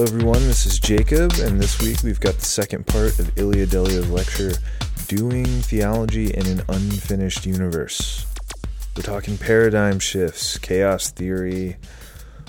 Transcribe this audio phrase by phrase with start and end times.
[0.00, 0.46] Hello, everyone.
[0.46, 4.52] This is Jacob, and this week we've got the second part of Ilia Delio's lecture,
[5.08, 8.24] Doing Theology in an Unfinished Universe.
[8.96, 11.76] We're talking paradigm shifts, chaos theory,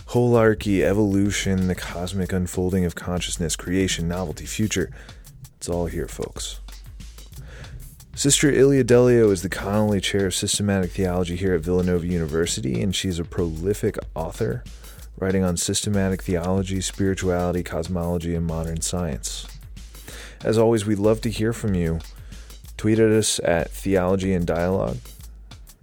[0.07, 4.89] holarchy, evolution, the cosmic unfolding of consciousness, creation, novelty, future.
[5.57, 6.61] It's all here, folks.
[8.15, 12.95] Sister Ilia Delio is the Connelly Chair of Systematic Theology here at Villanova University, and
[12.95, 14.63] she's a prolific author
[15.21, 19.47] writing on systematic theology, spirituality, cosmology, and modern science.
[20.43, 21.99] As always, we'd love to hear from you.
[22.75, 24.97] Tweet at us at Theology and Dialogue.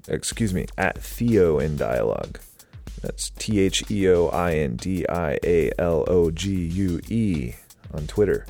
[0.09, 2.41] Excuse me, at Theo in Dialogue.
[3.01, 7.55] That's T H E O I N D I A L O G U E
[7.95, 8.45] on Twitter.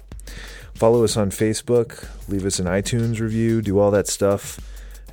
[0.75, 4.59] Follow us on Facebook, leave us an iTunes review, do all that stuff.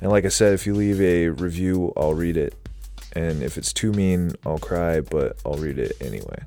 [0.00, 2.65] And like I said, if you leave a review, I'll read it
[3.16, 6.38] and if it's too mean, I'll cry, but I'll read it anyway.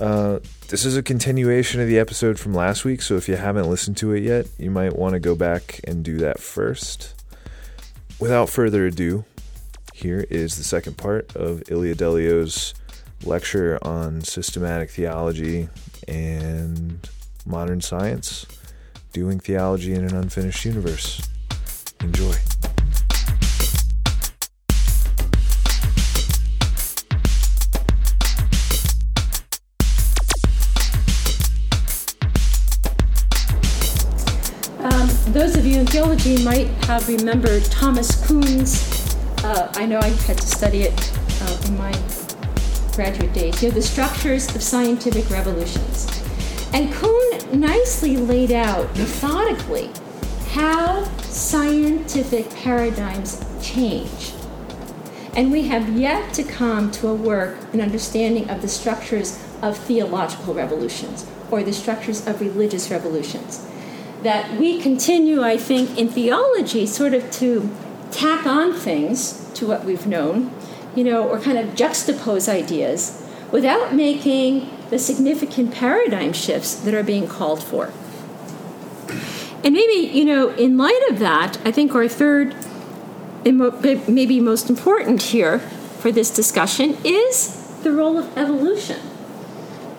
[0.00, 3.68] Uh, this is a continuation of the episode from last week, so if you haven't
[3.68, 7.22] listened to it yet, you might want to go back and do that first.
[8.18, 9.24] Without further ado,
[9.92, 12.72] here is the second part of Ilia Delio's
[13.22, 15.68] lecture on systematic theology
[16.08, 17.06] and
[17.44, 18.46] modern science,
[19.12, 21.28] doing theology in an unfinished universe.
[22.00, 22.34] Enjoy.
[36.18, 39.14] You might have remembered Thomas Kuhn's.
[39.44, 41.92] Uh, I know I had to study it uh, in my
[42.96, 43.62] graduate days.
[43.62, 46.08] You know, the structures of scientific revolutions.
[46.72, 49.90] And Kuhn nicely laid out methodically
[50.48, 54.32] how scientific paradigms change.
[55.36, 59.78] And we have yet to come to a work, an understanding of the structures of
[59.78, 63.69] theological revolutions or the structures of religious revolutions
[64.22, 67.70] that we continue, I think, in theology, sort of to
[68.10, 70.50] tack on things to what we've known,
[70.94, 77.02] you know, or kind of juxtapose ideas without making the significant paradigm shifts that are
[77.02, 77.92] being called for.
[79.62, 82.54] And maybe, you know, in light of that, I think our third,
[83.44, 89.00] and maybe most important here for this discussion, is the role of evolution.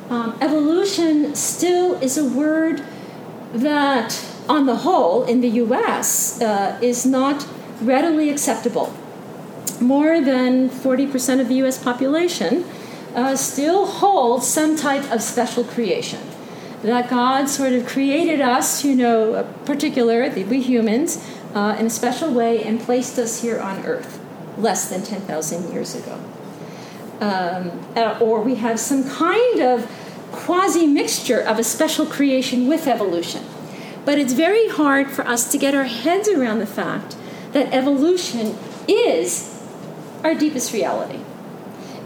[0.09, 2.83] Um, evolution still is a word
[3.53, 7.47] that, on the whole, in the US, uh, is not
[7.81, 8.93] readily acceptable.
[9.79, 12.65] More than 40% of the US population
[13.15, 16.21] uh, still holds some type of special creation.
[16.83, 21.23] That God sort of created us, you know, particular, we humans,
[21.53, 24.19] uh, in a special way and placed us here on earth
[24.57, 26.19] less than 10,000 years ago.
[27.19, 29.85] Um, uh, or we have some kind of
[30.31, 33.43] quasi mixture of a special creation with evolution.
[34.05, 37.15] But it's very hard for us to get our heads around the fact
[37.51, 39.61] that evolution is
[40.23, 41.19] our deepest reality.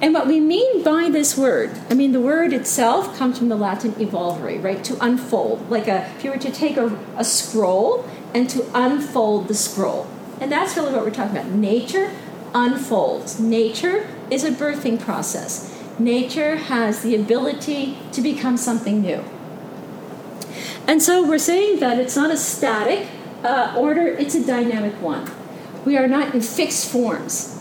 [0.01, 3.55] And what we mean by this word, I mean, the word itself comes from the
[3.55, 4.83] Latin evolvere, right?
[4.83, 5.69] To unfold.
[5.69, 10.07] Like a, if you were to take a, a scroll and to unfold the scroll.
[10.41, 11.49] And that's really what we're talking about.
[11.51, 12.11] Nature
[12.53, 13.39] unfolds.
[13.39, 15.74] Nature is a birthing process.
[15.97, 19.23] Nature has the ability to become something new.
[20.87, 23.07] And so we're saying that it's not a static
[23.43, 25.31] uh, order, it's a dynamic one.
[25.85, 27.51] We are not in fixed forms.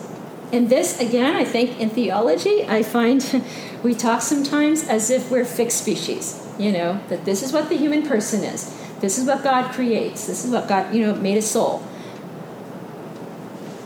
[0.52, 3.44] And this, again, I think in theology, I find
[3.82, 6.40] we talk sometimes as if we're fixed species.
[6.58, 8.72] You know, that this is what the human person is.
[9.00, 10.26] This is what God creates.
[10.26, 11.82] This is what God, you know, made a soul.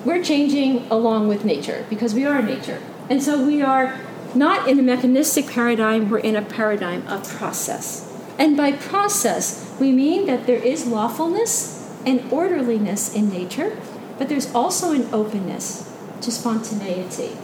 [0.05, 2.81] We're changing along with nature because we are nature.
[3.09, 3.99] And so we are
[4.35, 8.05] not in a mechanistic paradigm, we're in a paradigm of process.
[8.39, 13.77] And by process, we mean that there is lawfulness and orderliness in nature,
[14.19, 17.37] but there's also an openness to spontaneity.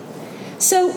[0.58, 0.90] So,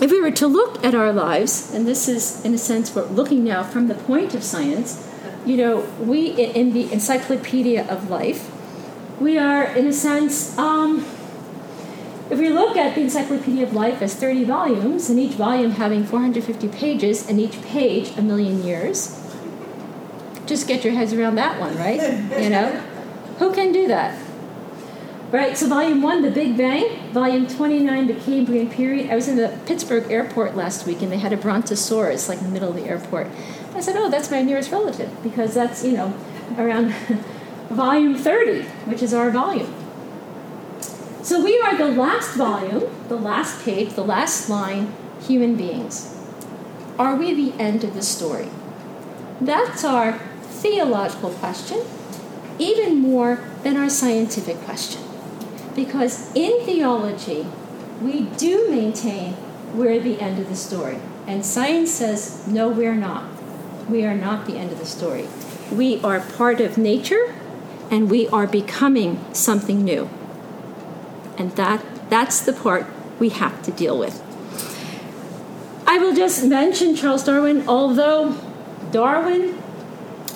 [0.00, 3.04] if we were to look at our lives, and this is, in a sense, we're
[3.06, 5.04] looking now from the point of science,
[5.44, 8.50] you know, we, in the Encyclopedia of Life,
[9.20, 11.04] we are, in a sense, um,
[12.30, 16.04] if we look at the Encyclopedia of Life as 30 volumes, and each volume having
[16.04, 19.18] 450 pages, and each page a million years,
[20.46, 22.00] just get your heads around that one, right?
[22.40, 22.70] You know?
[23.38, 24.18] Who can do that?
[25.30, 29.10] Right, so volume one, the Big Bang, volume 29, the Cambrian period.
[29.10, 32.44] I was in the Pittsburgh airport last week and they had a brontosaurus like in
[32.44, 33.26] the middle of the airport.
[33.74, 36.14] I said, Oh, that's my nearest relative because that's, you know,
[36.56, 36.94] around
[37.68, 39.72] volume 30, which is our volume.
[41.28, 46.16] So we are the last volume, the last page, the last line, human beings.
[46.98, 48.48] are we the end of the story?
[49.38, 51.84] That's our theological question,
[52.58, 55.02] even more than our scientific question.
[55.76, 57.46] Because in theology,
[58.00, 59.36] we do maintain
[59.74, 60.96] we're the end of the story.
[61.26, 63.28] And science says, no, we're not.
[63.86, 65.28] We are not the end of the story.
[65.70, 67.34] We are part of nature
[67.90, 70.08] and we are becoming something new.
[71.38, 72.86] And that, that's the part
[73.18, 74.22] we have to deal with.
[75.86, 78.34] I will just mention Charles Darwin, although
[78.90, 79.62] Darwin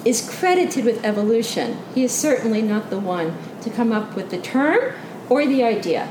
[0.04, 4.38] is credited with evolution, he is certainly not the one to come up with the
[4.38, 4.94] term
[5.28, 6.08] or the idea.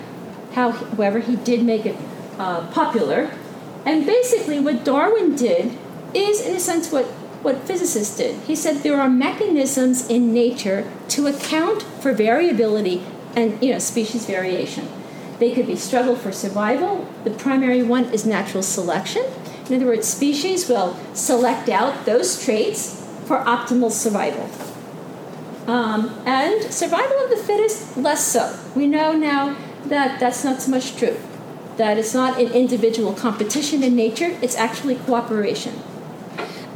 [0.54, 1.96] However, he did make it
[2.38, 3.32] uh, popular.
[3.86, 5.78] And basically, what Darwin did
[6.14, 7.06] is, in a sense, what,
[7.42, 8.40] what physicists did.
[8.42, 13.04] He said there are mechanisms in nature to account for variability
[13.36, 14.88] and you know, species variation.
[15.40, 17.08] They could be struggle for survival.
[17.24, 19.26] The primary one is natural selection.
[19.68, 24.50] In other words, species will select out those traits for optimal survival.
[25.68, 28.58] Um, and survival of the fittest, less so.
[28.76, 29.56] We know now
[29.86, 31.18] that that's not so much true.
[31.78, 35.82] That it's not an individual competition in nature, it's actually cooperation.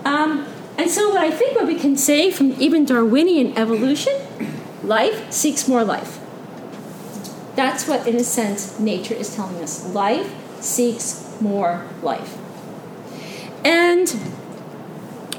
[0.06, 0.48] Um,
[0.78, 4.14] and so, what I think what we can say from even Darwinian evolution
[4.84, 6.20] life seeks more life.
[7.56, 9.86] That's what, in a sense, nature is telling us.
[9.94, 12.38] Life seeks more life.
[13.64, 14.10] And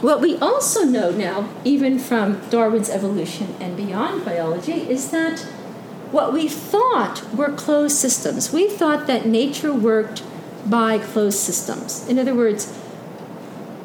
[0.01, 5.41] what we also know now, even from Darwin's evolution and beyond biology, is that
[6.11, 10.23] what we thought were closed systems, we thought that nature worked
[10.65, 12.07] by closed systems.
[12.09, 12.77] In other words,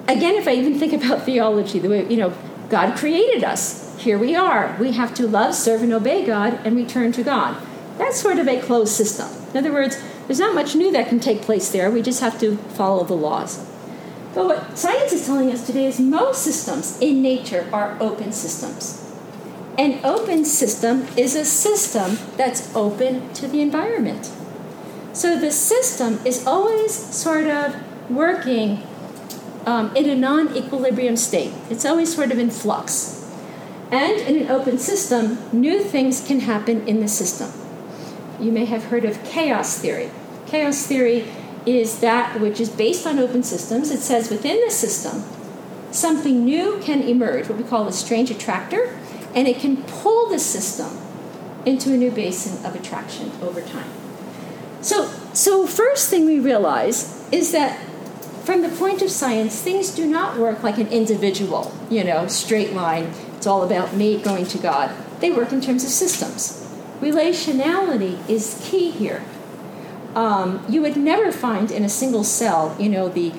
[0.08, 2.34] again, if I even think about theology, the way, you know,
[2.70, 4.00] God created us.
[4.00, 4.76] Here we are.
[4.80, 7.56] We have to love, serve, and obey God and return to God.
[8.02, 9.30] That's sort of a closed system.
[9.52, 9.96] In other words,
[10.26, 11.92] there's not much new that can take place there.
[11.92, 13.64] We just have to follow the laws.
[14.34, 19.08] But what science is telling us today is most systems in nature are open systems.
[19.78, 24.32] An open system is a system that's open to the environment.
[25.14, 27.76] So the system is always sort of
[28.10, 28.82] working
[29.68, 33.32] um, in a non equilibrium state, it's always sort of in flux.
[33.92, 37.61] And in an open system, new things can happen in the system
[38.42, 40.10] you may have heard of chaos theory.
[40.48, 41.26] Chaos theory
[41.66, 43.92] is that which is based on open systems.
[43.92, 45.24] It says within the system,
[45.92, 48.98] something new can emerge, what we call a strange attractor,
[49.36, 50.98] and it can pull the system
[51.66, 53.90] into a new basin of attraction over time.
[54.82, 57.80] So, so first thing we realize is that
[58.44, 62.74] from the point of science, things do not work like an individual, you know, straight
[62.74, 63.14] line.
[63.38, 64.92] It's all about me going to God.
[65.20, 66.61] They work in terms of systems.
[67.02, 69.24] Relationality is key here.
[70.16, 73.32] Um, you would never find in a single cell, you know, the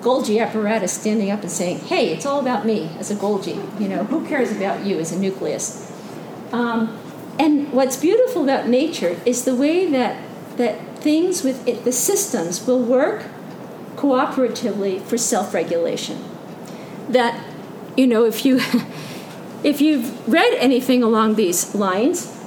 [0.00, 3.88] Golgi apparatus standing up and saying, "Hey, it's all about me as a Golgi." You
[3.88, 5.90] know, who cares about you as a nucleus?
[6.52, 6.96] Um,
[7.38, 10.22] and what's beautiful about nature is the way that
[10.56, 13.24] that things with it, the systems will work
[13.96, 16.18] cooperatively for self-regulation.
[17.08, 17.44] That,
[17.96, 18.60] you know, if you
[19.64, 22.37] if you've read anything along these lines,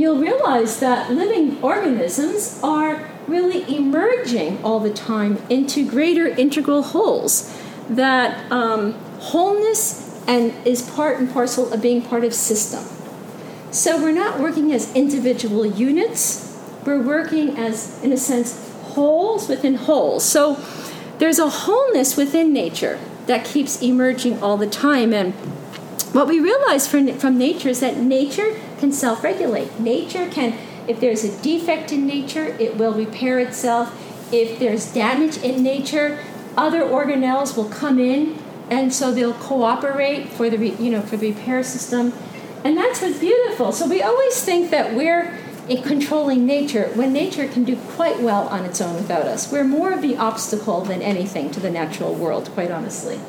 [0.00, 7.52] you'll realize that living organisms are really emerging all the time into greater integral wholes.
[7.88, 12.84] That um, wholeness and is part and parcel of being part of system.
[13.70, 16.58] So we're not working as individual units.
[16.84, 20.24] We're working as, in a sense, wholes within wholes.
[20.24, 20.54] So
[21.18, 25.12] there's a wholeness within nature that keeps emerging all the time.
[25.12, 25.34] And
[26.12, 29.78] what we realize from, from nature is that nature can self regulate.
[29.80, 34.02] Nature can, if there's a defect in nature, it will repair itself.
[34.32, 36.18] If there's damage in nature,
[36.56, 38.38] other organelles will come in
[38.70, 42.12] and so they'll cooperate for the you know for the repair system
[42.64, 47.46] and that's what's beautiful so we always think that we're in controlling nature when nature
[47.48, 51.02] can do quite well on its own without us we're more of the obstacle than
[51.02, 53.20] anything to the natural world quite honestly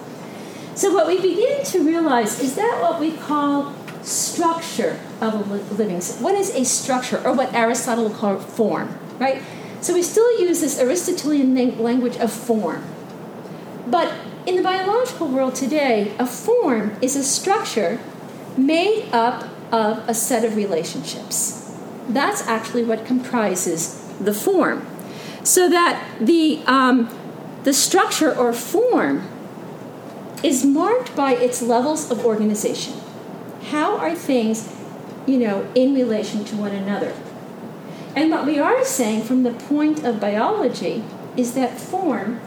[0.74, 3.74] so what we begin to realize is that what we call
[4.08, 6.00] structure of a living.
[6.24, 9.42] What is a structure, or what Aristotle called form, right?
[9.82, 12.84] So we still use this Aristotelian language of form.
[13.86, 14.14] But
[14.46, 18.00] in the biological world today, a form is a structure
[18.56, 21.76] made up of a set of relationships.
[22.08, 24.88] That's actually what comprises the form.
[25.44, 27.10] So that the, um,
[27.64, 29.28] the structure or form
[30.44, 32.94] is marked by its levels of organization.
[33.70, 34.74] How are things,
[35.26, 37.14] you know, in relation to one another?
[38.16, 41.04] And what we are saying from the point of biology
[41.36, 42.40] is that form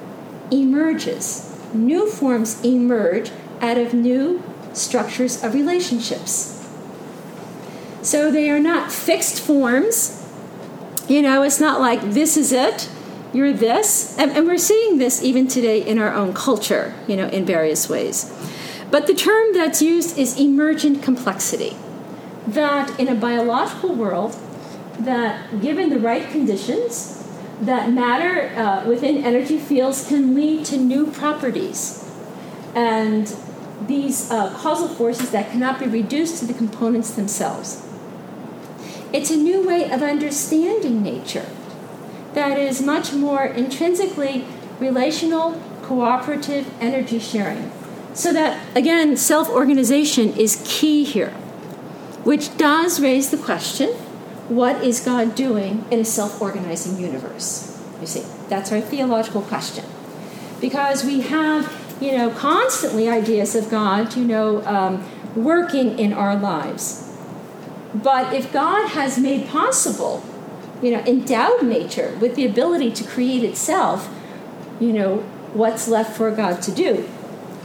[0.50, 6.56] emerges new forms emerge out of new structures of relationships.
[8.02, 10.16] So they are not fixed forms.
[11.08, 12.88] You know, it's not like this is it,
[13.32, 14.16] you're this.
[14.18, 17.88] And, and, we're seeing this even today in our own culture, you know, in various
[17.88, 18.32] ways.
[18.90, 21.76] But the term that's used is emergent complexity.
[22.46, 24.36] That in a biological world,
[24.98, 27.16] that given the right conditions,
[27.60, 32.04] that matter uh, within energy fields can lead to new properties.
[32.74, 33.32] And
[33.86, 37.86] these uh, causal forces that cannot be reduced to the components themselves.
[39.12, 41.46] It's a new way of understanding nature
[42.34, 44.44] that is much more intrinsically
[44.78, 47.72] relational, cooperative energy sharing.
[48.14, 51.30] So, that again, self organization is key here,
[52.24, 53.90] which does raise the question
[54.50, 57.80] what is God doing in a self organizing universe?
[58.00, 59.84] You see, that's our theological question.
[60.60, 66.34] Because we have, you know, constantly ideas of God, you know, um, working in our
[66.34, 67.16] lives.
[67.94, 70.24] But if God has made possible,
[70.82, 74.12] you know, endowed nature with the ability to create itself,
[74.80, 75.18] you know,
[75.52, 77.08] what's left for God to do,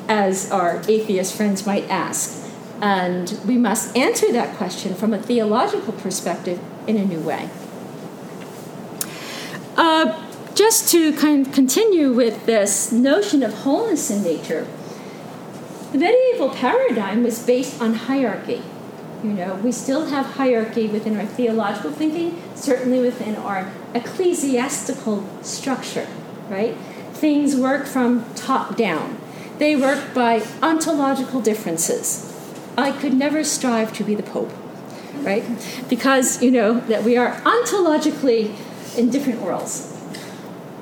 [0.08, 2.44] as our atheist friends might ask.
[2.82, 7.50] And we must answer that question from a theological perspective in a new way.
[9.78, 10.22] Uh,
[10.56, 14.68] just to kind of continue with this notion of wholeness in nature,
[15.92, 18.62] the medieval paradigm was based on hierarchy.
[19.24, 26.08] You know, we still have hierarchy within our theological thinking, certainly within our ecclesiastical structure,
[26.50, 26.76] right?
[27.14, 29.18] Things work from top down.
[29.58, 32.32] They work by ontological differences.
[32.78, 34.52] I could never strive to be the Pope
[35.26, 35.44] right?
[35.90, 38.56] Because, you know, that we are ontologically
[38.98, 39.92] in different worlds.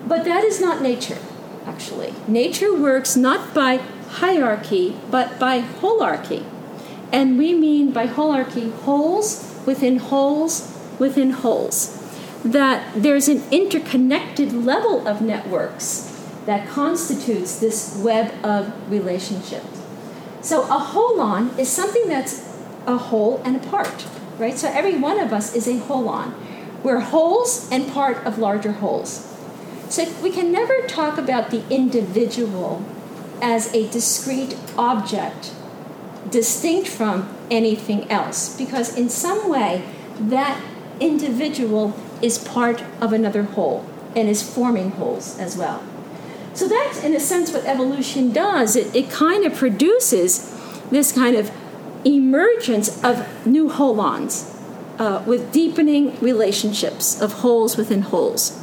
[0.06, 1.18] But that is not nature,
[1.66, 2.14] actually.
[2.28, 3.78] Nature works not by
[4.10, 6.46] hierarchy, but by holarchy.
[7.12, 12.00] And we mean by holarchy wholes within wholes within wholes.
[12.44, 16.13] That there's an interconnected level of networks
[16.46, 19.82] that constitutes this web of relationships.
[20.42, 24.06] So a holon is something that's a whole and a part
[24.38, 24.58] right?
[24.58, 26.34] So every one of us is a holon.
[26.84, 29.30] We're wholes and part of larger wholes.
[29.90, 32.84] So we can never talk about the individual
[33.42, 35.54] as a discrete object
[36.30, 39.84] distinct from anything else because in some way
[40.20, 40.62] that
[41.00, 43.86] individual is part of another whole
[44.16, 45.84] and is forming wholes as well.
[46.54, 48.76] So that's in a sense what evolution does.
[48.76, 50.50] It, it kind of produces
[50.92, 51.52] this kind of
[52.06, 54.50] emergence of new holons
[55.00, 58.60] uh, with deepening relationships of wholes within wholes.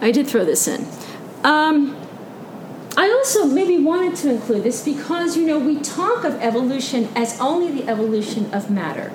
[0.00, 0.86] I did throw this in.
[1.44, 1.96] Um,
[2.96, 7.38] I also maybe wanted to include this because, you know, we talk of evolution as
[7.40, 9.12] only the evolution of matter.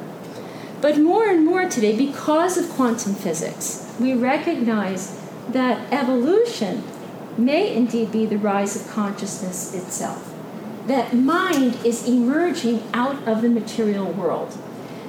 [0.82, 6.84] But more and more today, because of quantum physics, we recognize that evolution
[7.38, 10.36] may indeed be the rise of consciousness itself
[10.88, 14.58] that mind is emerging out of the material world.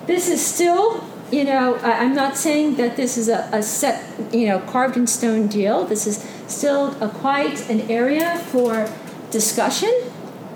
[0.06, 4.46] This is still, you know, I'm not saying that this is a, a set, you
[4.46, 5.84] know, carved in stone deal.
[5.84, 8.90] This is still a, quite an area for
[9.30, 9.92] discussion,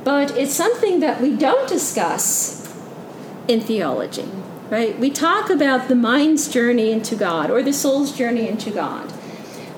[0.04, 2.74] but it's something that we don't discuss
[3.48, 4.28] in theology,
[4.70, 4.98] right?
[4.98, 9.12] We talk about the mind's journey into God or the soul's journey into God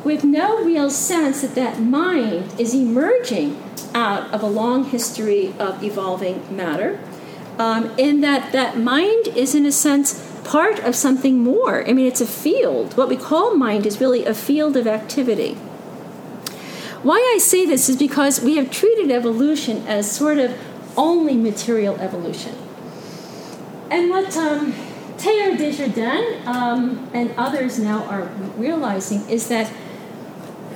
[0.05, 3.63] with no real sense that that mind is emerging
[3.95, 6.99] out of a long history of evolving matter,
[7.59, 11.87] um, in that that mind is, in a sense, part of something more.
[11.89, 12.97] I mean, it's a field.
[12.97, 15.55] What we call mind is really a field of activity.
[17.03, 20.57] Why I say this is because we have treated evolution as sort of
[20.97, 22.57] only material evolution.
[23.91, 24.73] And what um,
[25.19, 29.73] Teilhard de Chardin um, and others now are realizing is that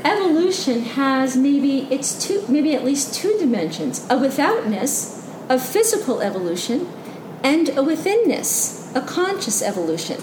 [0.07, 6.89] evolution has maybe it's two maybe at least two dimensions a withoutness a physical evolution
[7.43, 10.23] and a withinness a conscious evolution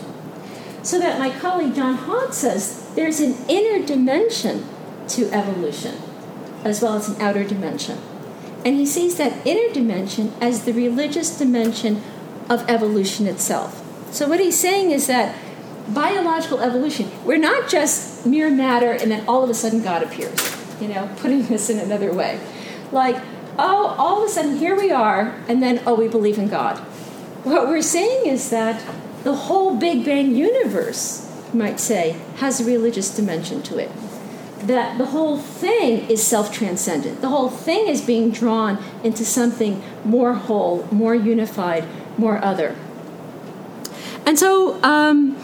[0.82, 4.66] so that my colleague john haught says there's an inner dimension
[5.08, 5.96] to evolution
[6.64, 7.98] as well as an outer dimension
[8.66, 12.02] and he sees that inner dimension as the religious dimension
[12.50, 15.36] of evolution itself so what he's saying is that
[15.90, 17.12] biological evolution.
[17.26, 20.38] We're not just mere matter and then all of a sudden God appears.
[20.82, 22.40] You know, putting this in another way.
[22.92, 23.24] Like,
[23.58, 26.78] oh, all of a sudden here we are, and then, oh, we believe in God.
[27.44, 28.84] What we're saying is that
[29.24, 33.92] the whole Big Bang universe, you might say, has a religious dimension to it.
[34.64, 37.20] that the whole thing is self transcendent.
[37.20, 41.86] The whole thing is being drawn into something more whole, more unified,
[42.18, 42.76] more other.
[44.26, 45.36] And so, um,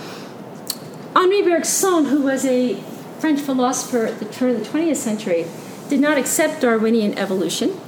[1.15, 2.75] Henri Bergson, who was a
[3.19, 5.45] French philosopher at the turn of the 20th century,
[5.89, 7.79] did not accept Darwinian evolution.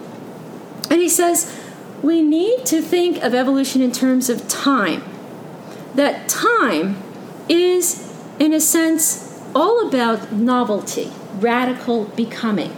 [0.90, 1.58] And he says,
[2.01, 5.04] we need to think of evolution in terms of time.
[5.96, 6.98] That time
[7.48, 12.75] is, in a sense, all about novelty, radical becoming.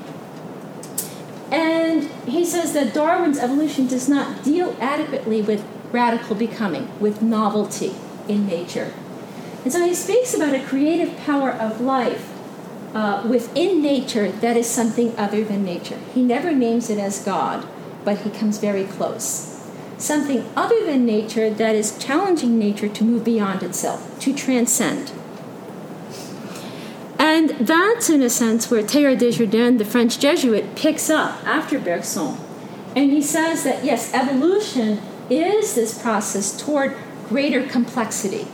[1.52, 7.94] And he says that Darwin's evolution does not deal adequately with radical becoming, with novelty
[8.28, 8.92] in nature.
[9.64, 12.30] And so he speaks about a creative power of life
[12.94, 16.00] uh, within nature that is something other than nature.
[16.14, 17.66] He never names it as God,
[18.04, 19.50] but he comes very close.
[19.98, 25.12] Something other than nature that is challenging nature to move beyond itself, to transcend.
[27.18, 31.80] And that's, in a sense, where Teilhard de Chardin, the French Jesuit, picks up after
[31.80, 32.38] Bergson.
[32.96, 36.98] And he says that, yes, evolution is this process toward
[37.30, 38.46] greater complexity.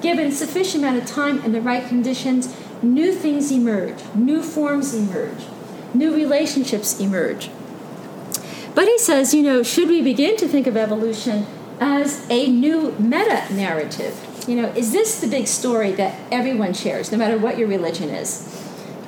[0.00, 5.44] Given sufficient amount of time and the right conditions, new things emerge, new forms emerge,
[5.92, 7.50] new relationships emerge.
[8.74, 11.46] But he says, you know, should we begin to think of evolution
[11.80, 14.44] as a new meta narrative?
[14.48, 18.08] You know, is this the big story that everyone shares, no matter what your religion
[18.08, 18.46] is?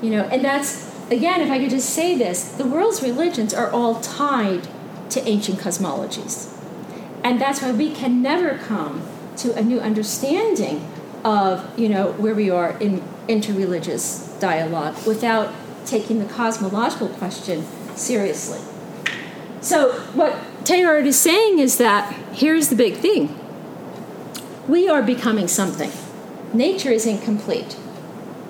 [0.02, 3.70] You know, and that's, again, if I could just say this, the world's religions are
[3.70, 4.68] all tied
[5.10, 6.52] to ancient cosmologies.
[7.24, 9.02] And that's why we can never come
[9.38, 10.88] to a new understanding
[11.24, 15.52] of, you know, where we are in interreligious dialogue without
[15.86, 17.64] taking the cosmological question
[17.96, 18.60] seriously.
[19.60, 20.32] So, what
[20.64, 23.38] Teilhard is saying is that here's the big thing
[24.68, 25.90] we are becoming something.
[26.52, 27.76] Nature is incomplete.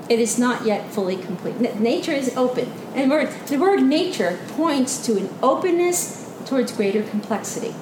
[0.09, 1.59] It is not yet fully complete.
[1.80, 2.70] nature is open.
[2.94, 7.74] And word, the word nature points to an openness towards greater complexity.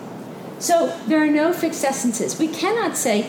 [0.61, 2.39] So there are no fixed essences.
[2.39, 3.23] We cannot say,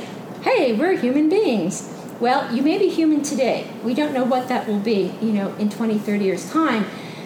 [0.44, 1.88] hey, we're human beings.
[2.20, 3.72] Well, you may be human today.
[3.84, 6.86] We don't know what that will be, you know, in 20, 30 years' time.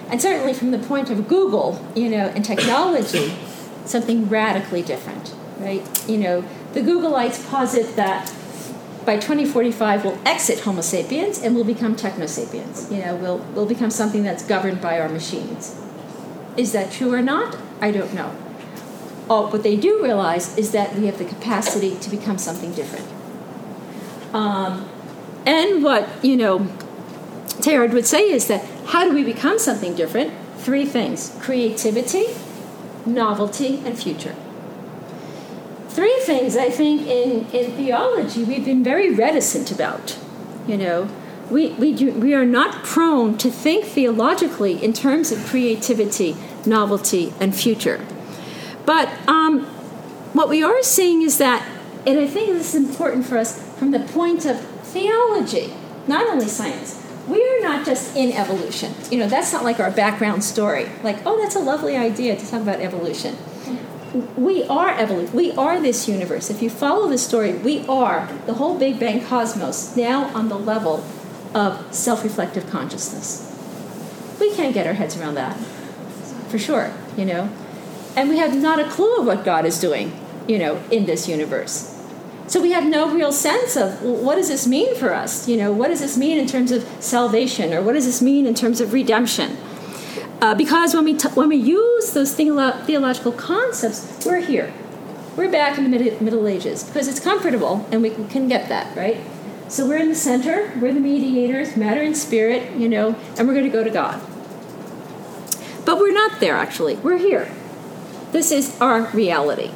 [0.10, 3.36] And certainly from the point of Google, you know, and technology,
[3.86, 5.84] something radically different, right?
[6.08, 8.32] You know, the Googleites posit that
[9.06, 12.91] by 2045 we'll exit Homo sapiens and we'll become techno sapiens.
[12.91, 15.80] You know, we'll, we'll become something that's governed by our machines.
[16.58, 17.58] Is that true or not?
[17.82, 18.36] I don't know.
[19.30, 23.08] Oh, what they do realize is that we have the capacity to become something different.
[24.34, 24.88] Um,
[25.46, 26.60] and what, you know,
[27.62, 30.34] Teilhard would say is that how do we become something different?
[30.58, 32.26] Three things creativity,
[33.06, 34.36] novelty, and future.
[35.90, 40.18] Three things I think in, in theology we've been very reticent about.
[40.68, 41.10] You know,
[41.50, 46.36] we, we, do, we are not prone to think theologically in terms of creativity,
[46.66, 48.06] novelty, and future.
[48.86, 49.62] But um,
[50.34, 51.67] what we are seeing is that,
[52.06, 55.74] and I think this is important for us from the point of theology,
[56.08, 58.93] not only science, we are not just in evolution.
[59.10, 60.88] You know, that's not like our background story.
[61.04, 63.38] Like, oh, that's a lovely idea to talk about evolution.
[64.38, 65.36] We are evolution.
[65.36, 66.50] We are this universe.
[66.50, 70.58] If you follow the story, we are the whole Big Bang cosmos now on the
[70.58, 71.04] level
[71.54, 73.52] of self reflective consciousness.
[74.39, 75.58] We can't get our heads around that,
[76.50, 77.50] for sure, you know.
[78.15, 80.13] And we have not a clue of what God is doing,
[80.47, 81.91] you know, in this universe.
[82.47, 85.47] So we have no real sense of what does this mean for us?
[85.47, 88.45] You know, what does this mean in terms of salvation, or what does this mean
[88.45, 89.58] in terms of redemption?
[90.41, 94.71] Uh, because when we t- when we use those theolo- theological concepts, we're here.
[95.36, 98.95] We're back in the mid- Middle Ages because it's comfortable and we can get that
[98.95, 99.17] right.
[99.67, 100.71] So we're in the center.
[100.80, 102.75] We're the mediators, matter and spirit.
[102.78, 104.21] You know, and we're going to go to God.
[105.84, 106.95] But we're not there actually.
[106.97, 107.51] We're here.
[108.36, 109.71] This is our reality,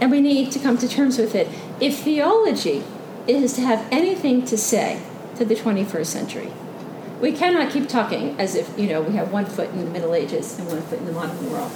[0.00, 1.48] and we need to come to terms with it
[1.80, 2.84] if theology
[3.26, 5.02] is to have anything to say
[5.34, 6.52] to the 21st century,
[7.20, 10.14] we cannot keep talking as if, you know, we have one foot in the Middle
[10.14, 11.72] Ages and one foot in the modern world.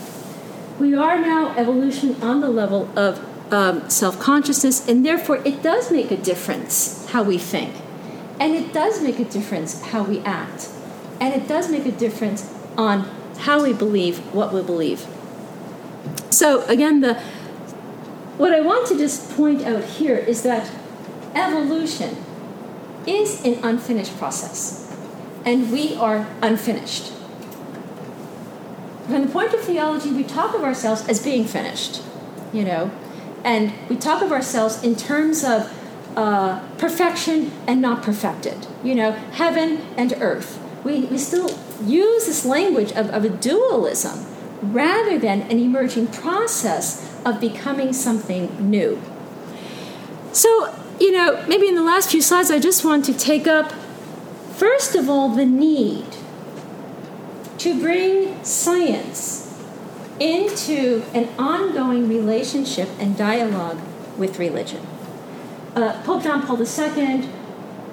[0.78, 3.18] We are now evolution on the level of
[3.52, 7.74] um, self consciousness, and therefore it does make a difference how we think.
[8.38, 10.68] And it does make a difference how we act.
[11.20, 13.00] And it does make a difference on
[13.38, 15.08] how we believe what we believe.
[16.30, 17.14] So, again, the
[18.38, 20.70] what I want to just point out here is that
[21.34, 22.16] evolution
[23.06, 24.96] is an unfinished process,
[25.44, 27.12] and we are unfinished.
[29.06, 32.00] From the point of theology, we talk of ourselves as being finished,
[32.52, 32.90] you know,
[33.44, 35.70] and we talk of ourselves in terms of
[36.16, 41.50] uh, perfection and not perfected, you know, heaven and earth, we, we still
[41.84, 44.26] use this language of, of a dualism
[44.62, 49.00] rather than an emerging process of becoming something new.
[50.32, 53.72] So, you know, maybe in the last few slides, I just want to take up,
[54.54, 56.06] first of all, the need
[57.58, 59.46] to bring science
[60.18, 63.80] into an ongoing relationship and dialogue
[64.16, 64.86] with religion.
[65.74, 67.28] Uh, Pope John Paul II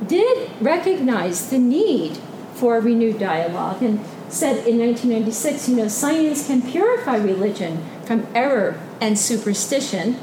[0.06, 2.18] did recognize the need
[2.54, 4.00] for a renewed dialogue and
[4.30, 10.18] said in 1996, you know, science can purify religion from error and superstition,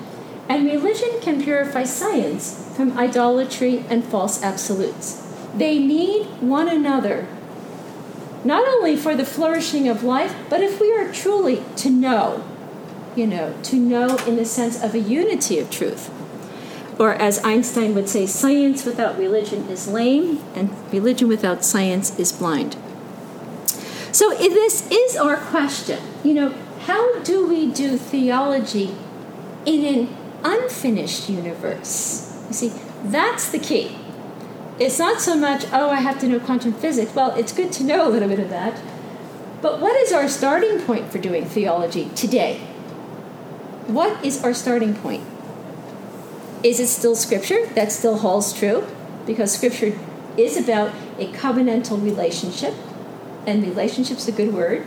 [0.49, 5.23] and religion can purify science from idolatry and false absolutes.
[5.55, 7.27] They need one another
[8.45, 12.45] not only for the flourishing of life, but if we are truly to know,
[13.17, 16.11] you know, to know in the sense of a unity of truth.
[16.99, 22.33] Or as Einstein would say, science without religion is lame, and religion without science is
[22.33, 22.77] blind.
[24.15, 26.01] So this is our question.
[26.23, 26.55] You know,
[26.87, 28.95] how do we do theology
[29.67, 32.47] in an unfinished universe?
[32.49, 32.73] You see,
[33.05, 33.99] that's the key
[34.79, 37.15] it's not so much, oh, I have to know quantum physics.
[37.15, 38.81] Well, it's good to know a little bit of that.
[39.63, 42.59] But what is our starting point for doing theology today?
[43.87, 45.23] What is our starting point?
[46.63, 47.67] Is it still Scripture?
[47.75, 48.87] That still holds true
[49.27, 49.97] because Scripture
[50.37, 52.75] is about a covenantal relationship,
[53.47, 54.87] and relationship's a good word.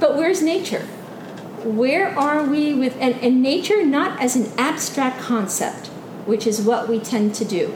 [0.00, 0.82] But where's nature?
[1.64, 5.86] Where are we with, and, and nature not as an abstract concept,
[6.26, 7.74] which is what we tend to do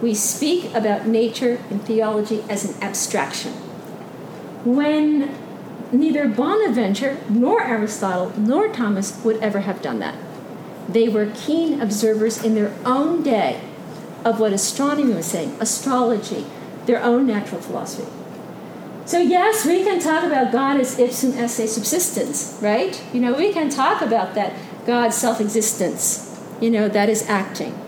[0.00, 3.52] we speak about nature in theology as an abstraction.
[4.64, 5.34] When
[5.92, 10.16] neither Bonaventure nor Aristotle nor Thomas would ever have done that.
[10.88, 13.60] They were keen observers in their own day
[14.24, 16.46] of what astronomy was saying, astrology,
[16.86, 18.10] their own natural philosophy.
[19.06, 23.02] So, yes, we can talk about God as ipsum esse subsistens, right?
[23.12, 24.52] You know, we can talk about that
[24.86, 27.78] God's self existence, you know, that is acting.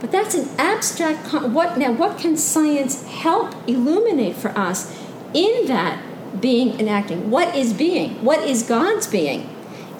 [0.00, 1.24] But that's an abstract.
[1.24, 1.92] Con- what now?
[1.92, 4.90] What can science help illuminate for us
[5.34, 6.02] in that
[6.40, 7.30] being and acting?
[7.30, 8.24] What is being?
[8.24, 9.48] What is God's being?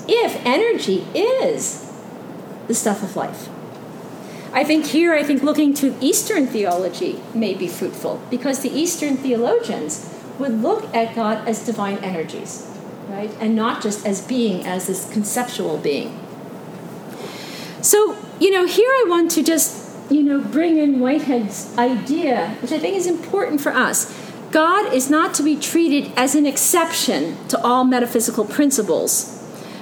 [0.08, 1.92] If energy is
[2.66, 3.48] the stuff of life.
[4.52, 9.16] I think here, I think looking to Eastern theology may be fruitful because the Eastern
[9.16, 12.66] theologians would look at God as divine energies,
[13.08, 13.30] right?
[13.40, 16.18] And not just as being, as this conceptual being.
[17.82, 22.72] So, you know, here I want to just you know, bring in Whitehead's idea, which
[22.72, 24.12] I think is important for us.
[24.50, 29.38] God is not to be treated as an exception to all metaphysical principles,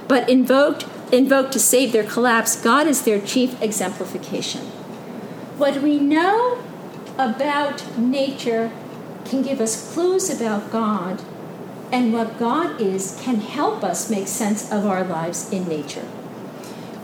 [0.07, 2.61] but invoked, invoked to save their collapse.
[2.61, 4.61] God is their chief exemplification.
[5.57, 6.63] What we know
[7.17, 8.71] about nature
[9.25, 11.21] can give us clues about God,
[11.91, 16.07] and what God is can help us make sense of our lives in nature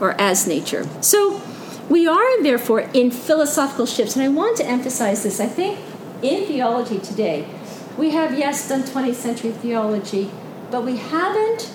[0.00, 0.86] or as nature.
[1.00, 1.40] So,
[1.88, 5.40] we are, therefore, in philosophical shifts, and I want to emphasize this.
[5.40, 5.78] I think
[6.20, 7.48] in theology today,
[7.96, 10.30] we have, yes, done 20th century theology,
[10.70, 11.72] but we haven't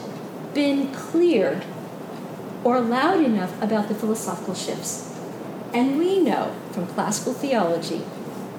[0.53, 1.63] been cleared
[2.63, 5.17] or loud enough about the philosophical shifts.
[5.73, 8.03] And we know from classical theology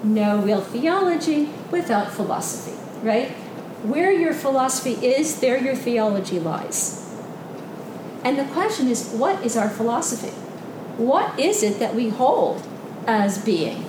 [0.03, 3.31] no real theology without philosophy, right?
[3.83, 6.99] Where your philosophy is, there your theology lies.
[8.23, 10.33] And the question is what is our philosophy?
[10.97, 12.65] what is it that we hold
[13.07, 13.85] as being?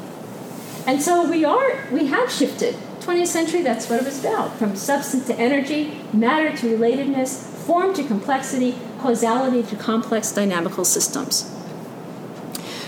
[0.86, 2.74] And so we are, we have shifted.
[3.00, 4.56] 20th century, that's what it was about.
[4.56, 11.53] From substance to energy, matter to relatedness, form to complexity, causality to complex dynamical systems.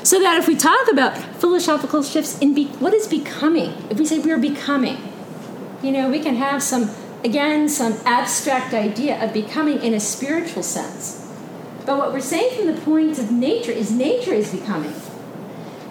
[0.07, 4.07] So that if we talk about philosophical shifts in be, what is becoming, if we
[4.07, 4.99] say we're becoming,
[5.83, 6.90] you know, we can have some,
[7.25, 11.29] again, some abstract idea of becoming in a spiritual sense.
[11.85, 14.95] But what we're saying from the point of nature is nature is becoming.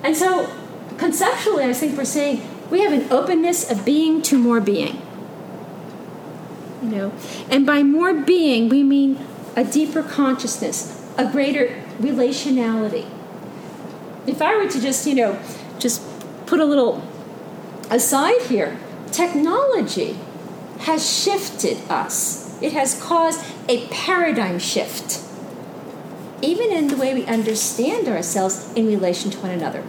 [0.02, 0.50] And so,
[0.98, 5.02] conceptually, I think we're saying we have an openness of being to more being.
[6.82, 7.14] You know,
[7.50, 9.20] and by more being, we mean
[9.58, 13.10] a deeper consciousness, a greater relationality.
[14.28, 15.40] If I were to just, you know,
[15.80, 16.02] just
[16.46, 17.04] put a little
[17.90, 18.78] aside here,
[19.12, 20.18] technology
[20.80, 22.62] has shifted us.
[22.62, 25.26] It has caused a paradigm shift
[26.46, 29.84] even in the way we understand ourselves in relation to one another.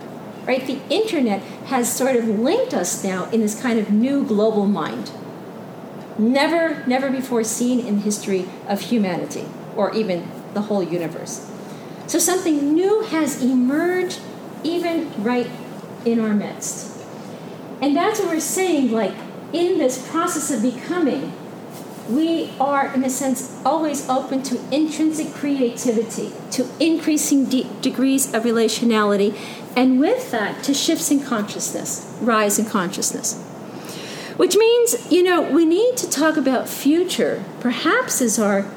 [0.46, 0.66] Right?
[0.66, 5.10] The internet has sort of linked us now in this kind of new global mind.
[6.18, 9.46] Never, never before seen in the history of humanity
[9.76, 11.50] or even the whole universe.
[12.06, 14.20] So something new has emerged
[14.64, 15.50] even right
[16.04, 16.92] in our midst.
[17.80, 19.14] And that's what we're saying, like,
[19.52, 21.32] in this process of becoming,
[22.08, 28.44] we are, in a sense, always open to intrinsic creativity, to increasing de- degrees of
[28.44, 29.36] relationality,
[29.76, 33.42] and with that, to shifts in consciousness, rise in consciousness.
[34.36, 38.70] Which means, you know, we need to talk about future, perhaps as our,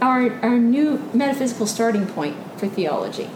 [0.00, 3.30] our, our new metaphysical starting point for theology.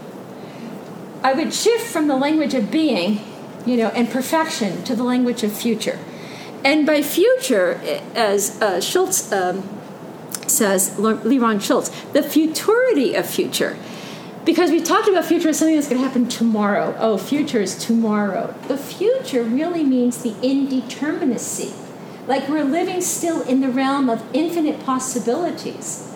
[1.23, 3.21] I would shift from the language of being,
[3.65, 5.99] you know, and perfection to the language of future.
[6.63, 7.79] And by future,
[8.15, 9.63] as uh, Shults um,
[10.47, 13.77] says, LeRon Shults, the futurity of future.
[14.45, 16.95] Because we talked about future as something that's going to happen tomorrow.
[16.99, 18.55] Oh, future is tomorrow.
[18.67, 21.75] The future really means the indeterminacy.
[22.27, 26.07] Like we're living still in the realm of infinite possibilities.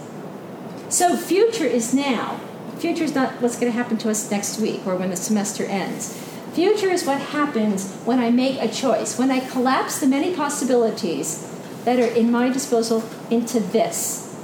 [0.90, 2.40] So, future is now.
[2.78, 5.64] Future is not what's going to happen to us next week or when the semester
[5.66, 6.14] ends.
[6.54, 11.52] Future is what happens when I make a choice, when I collapse the many possibilities
[11.84, 14.36] that are in my disposal into this.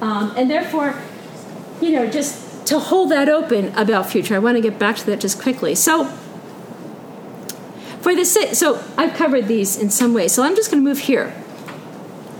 [0.00, 1.00] Um, and therefore,
[1.80, 5.06] you know, just to hold that open about future, I want to get back to
[5.06, 5.74] that just quickly.
[5.74, 6.06] So,
[8.00, 11.00] for the so I've covered these in some way, so I'm just going to move
[11.00, 11.34] here.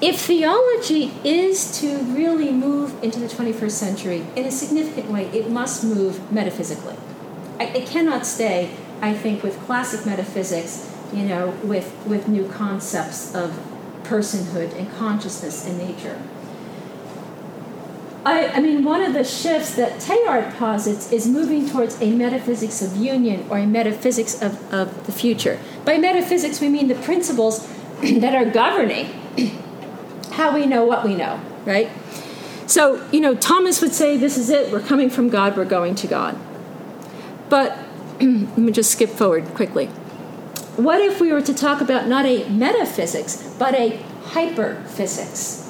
[0.00, 5.50] If theology is to really move into the 21st century in a significant way, it
[5.50, 6.96] must move metaphysically.
[7.60, 8.70] It cannot stay
[9.04, 13.50] I think, with classic metaphysics, you know, with, with new concepts of
[14.02, 16.20] personhood and consciousness and nature.
[18.24, 22.80] I, I mean, one of the shifts that Teilhard posits is moving towards a metaphysics
[22.80, 25.58] of union or a metaphysics of, of the future.
[25.84, 27.68] By metaphysics, we mean the principles
[28.00, 29.10] that are governing
[30.34, 31.90] how we know what we know, right?
[32.66, 35.94] So, you know, Thomas would say, This is it, we're coming from God, we're going
[35.96, 36.38] to God.
[37.48, 37.78] But
[38.20, 39.86] let me just skip forward quickly.
[40.76, 43.98] What if we were to talk about not a metaphysics, but a
[44.30, 45.62] hyperphysics?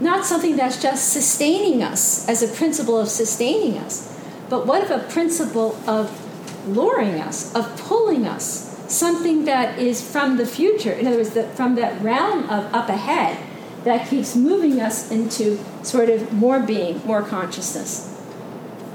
[0.00, 4.14] Not something that's just sustaining us as a principle of sustaining us,
[4.50, 6.22] but what if a principle of
[6.68, 11.44] luring us, of pulling us, something that is from the future, in other words, the,
[11.44, 13.38] from that realm of up ahead
[13.86, 18.12] that keeps moving us into sort of more being, more consciousness?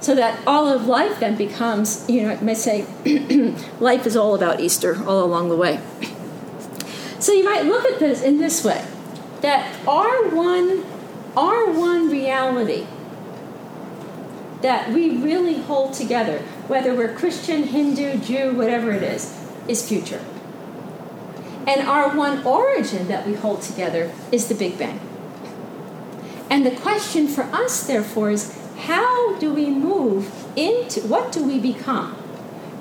[0.01, 2.85] so that all of life then becomes, you know, I may say,
[3.79, 5.79] life is all about Easter all along the way.
[7.19, 8.83] So you might look at this in this way
[9.41, 10.83] that our one,
[11.37, 12.87] our one reality
[14.63, 20.23] that we really hold together, whether we're Christian, Hindu, Jew, whatever it is, is future.
[21.67, 24.99] And our one origin that we hold together is the Big Bang.
[26.49, 31.59] And the question for us, therefore, is how do we move into what do we
[31.59, 32.13] become?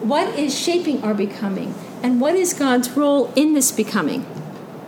[0.01, 1.75] What is shaping our becoming?
[2.03, 4.27] And what is God's role in this becoming?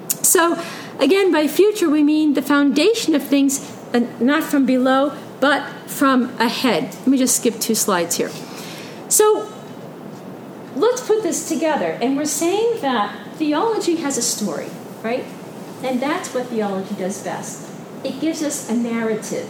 [0.08, 0.60] So,
[0.98, 3.60] again, by future, we mean the foundation of things,
[3.92, 6.94] uh, not from below, but from ahead.
[6.94, 8.30] Let me just skip two slides here.
[9.08, 9.52] So,
[10.74, 11.98] let's put this together.
[12.00, 14.68] And we're saying that theology has a story,
[15.02, 15.24] right?
[15.82, 17.68] And that's what theology does best.
[18.04, 19.48] It gives us a narrative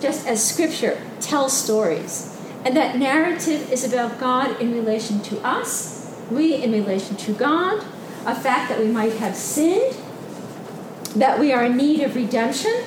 [0.00, 2.36] just as Scripture tells stories.
[2.64, 7.84] And that narrative is about God in relation to us, we in relation to God,
[8.26, 9.96] a fact that we might have sinned,
[11.16, 12.84] that we are in need of redemption,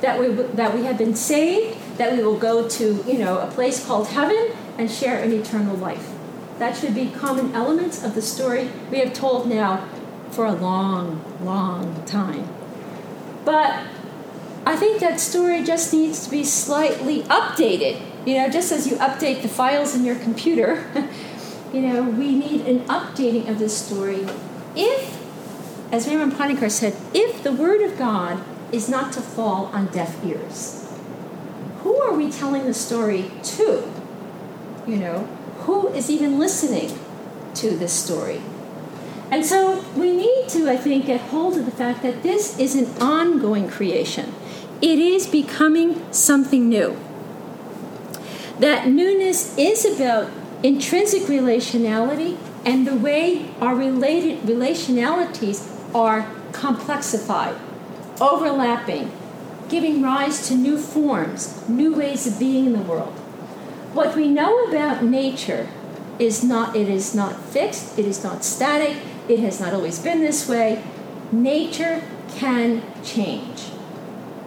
[0.00, 3.50] that we, that we have been saved, that we will go to you know, a
[3.50, 6.10] place called heaven and share an eternal life.
[6.60, 9.88] That should be common elements of the story we have told now
[10.30, 12.46] for a long, long time.
[13.46, 13.86] But
[14.66, 18.02] I think that story just needs to be slightly updated.
[18.26, 20.84] You know, just as you update the files in your computer,
[21.72, 24.26] you know, we need an updating of this story.
[24.76, 25.18] If,
[25.90, 30.22] as Raymond Panikkar said, if the Word of God is not to fall on deaf
[30.22, 30.92] ears,
[31.78, 33.90] who are we telling the story to?
[34.86, 35.28] You know,
[35.60, 36.98] who is even listening
[37.54, 38.40] to this story?
[39.30, 42.74] And so we need to, I think, get hold of the fact that this is
[42.74, 44.34] an ongoing creation.
[44.82, 46.98] It is becoming something new.
[48.58, 50.30] That newness is about
[50.62, 57.58] intrinsic relationality and the way our related relationalities are complexified,
[58.20, 59.10] overlapping,
[59.68, 63.14] giving rise to new forms, new ways of being in the world.
[63.92, 65.68] What we know about nature
[66.18, 68.96] is not it is not fixed, it is not static,
[69.28, 70.82] it has not always been this way.
[71.32, 73.70] Nature can change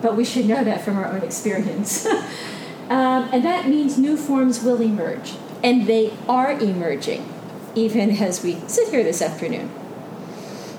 [0.04, 2.06] but we should know that from our own experience.
[2.90, 7.28] um, and that means new forms will emerge, and they are emerging,
[7.74, 9.72] even as we sit here this afternoon.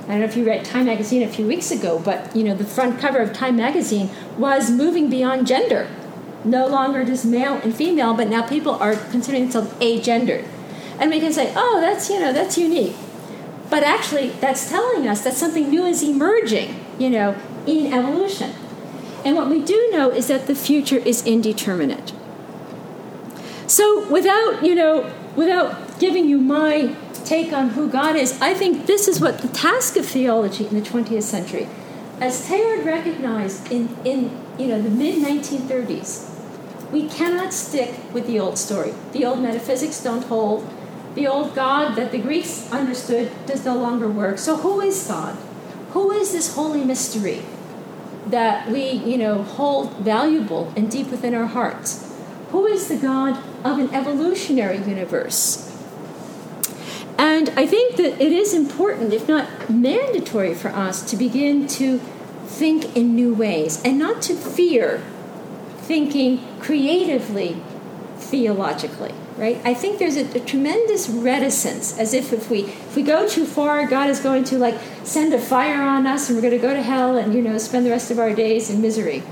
[0.04, 2.54] I don't know if you read Time magazine a few weeks ago, but you know
[2.54, 5.88] the front cover of Time magazine was moving beyond gender.
[6.44, 10.44] No longer just male and female, but now people are considering themselves agendered.
[10.98, 12.96] And we can say, "Oh, that's, you know, that's unique."
[13.70, 17.34] But actually, that's telling us that something new is emerging, you know,
[17.66, 18.52] in evolution.
[19.24, 22.12] And what we do know is that the future is indeterminate.
[23.66, 28.86] So without, you know, without giving you my take on who God is, I think
[28.86, 31.68] this is what the task of theology in the 20th century,
[32.20, 36.30] as Teilhard recognized in, in you know, the mid 1930s,
[36.92, 38.94] we cannot stick with the old story.
[39.12, 40.68] The old metaphysics don't hold.
[41.14, 44.38] The old God that the Greeks understood does no longer work.
[44.38, 45.36] So who is God?
[45.90, 47.42] Who is this holy mystery
[48.26, 52.12] that we, you know, hold valuable and deep within our hearts?
[52.50, 55.70] Who is the God of an evolutionary universe?
[57.18, 62.00] And I think that it is important, if not mandatory, for us to begin to
[62.54, 65.02] think in new ways and not to fear
[65.78, 67.56] thinking creatively
[68.16, 69.60] theologically right?
[69.64, 73.44] I think there's a, a, tremendous reticence as if if we if we go too
[73.44, 76.66] far god is going to like send a fire on us and we're going to
[76.66, 79.22] go to hell and you know spend the rest of our days in misery.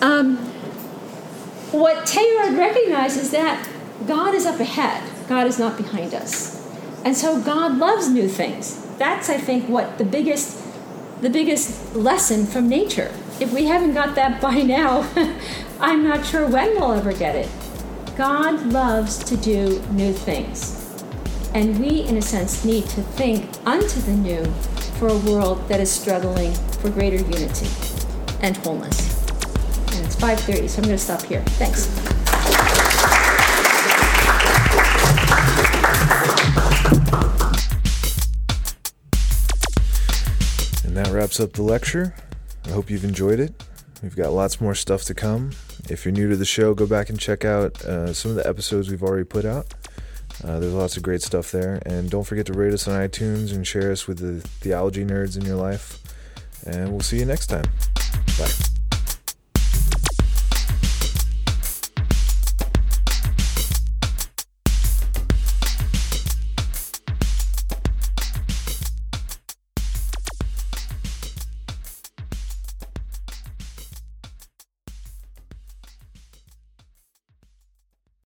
[0.00, 0.38] Um,
[1.70, 3.68] what Teilhard recognizes is that
[4.06, 5.08] god is up ahead.
[5.28, 6.56] God is not behind us.
[7.04, 8.84] And so God loves new things.
[8.96, 10.67] That's, I think, what the biggest
[11.20, 13.12] the biggest lesson from nature.
[13.40, 15.08] If we haven't got that by now,
[15.80, 17.48] I'm not sure when we'll ever get it.
[18.16, 20.74] God loves to do new things.
[21.54, 24.44] And we, in a sense, need to think unto the new
[24.98, 27.68] for a world that is struggling for greater unity
[28.42, 29.24] and wholeness.
[29.94, 31.42] And it's 5:30, so I'm going to stop here.
[31.58, 32.17] Thanks.
[41.28, 42.14] Wraps up the lecture.
[42.64, 43.52] I hope you've enjoyed it.
[44.02, 45.50] We've got lots more stuff to come.
[45.90, 48.48] If you're new to the show, go back and check out uh, some of the
[48.48, 49.74] episodes we've already put out.
[50.42, 51.82] Uh, there's lots of great stuff there.
[51.84, 55.36] And don't forget to rate us on iTunes and share us with the theology nerds
[55.36, 55.98] in your life.
[56.64, 57.66] And we'll see you next time.
[58.38, 58.67] Bye.